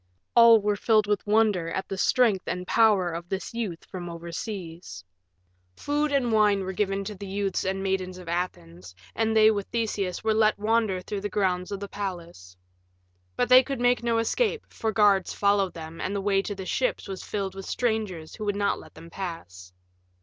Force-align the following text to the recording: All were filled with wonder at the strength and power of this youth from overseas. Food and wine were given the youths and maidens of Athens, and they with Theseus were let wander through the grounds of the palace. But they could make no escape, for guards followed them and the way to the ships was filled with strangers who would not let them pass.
All 0.35 0.59
were 0.59 0.75
filled 0.75 1.05
with 1.05 1.27
wonder 1.27 1.69
at 1.69 1.87
the 1.87 1.95
strength 1.95 2.47
and 2.47 2.65
power 2.65 3.11
of 3.11 3.29
this 3.29 3.53
youth 3.53 3.85
from 3.85 4.09
overseas. 4.09 5.03
Food 5.77 6.11
and 6.11 6.31
wine 6.31 6.61
were 6.63 6.73
given 6.73 7.03
the 7.03 7.27
youths 7.27 7.63
and 7.63 7.83
maidens 7.83 8.17
of 8.17 8.27
Athens, 8.27 8.95
and 9.13 9.37
they 9.37 9.51
with 9.51 9.67
Theseus 9.67 10.23
were 10.23 10.33
let 10.33 10.57
wander 10.57 11.01
through 11.01 11.21
the 11.21 11.29
grounds 11.29 11.71
of 11.71 11.79
the 11.79 11.87
palace. 11.87 12.57
But 13.35 13.47
they 13.49 13.61
could 13.61 13.79
make 13.79 14.01
no 14.01 14.17
escape, 14.17 14.65
for 14.71 14.91
guards 14.91 15.33
followed 15.33 15.75
them 15.75 16.01
and 16.01 16.15
the 16.15 16.19
way 16.21 16.41
to 16.41 16.55
the 16.55 16.65
ships 16.65 17.07
was 17.07 17.23
filled 17.23 17.53
with 17.53 17.67
strangers 17.67 18.33
who 18.33 18.45
would 18.45 18.55
not 18.55 18.79
let 18.79 18.95
them 18.95 19.11
pass. 19.11 19.71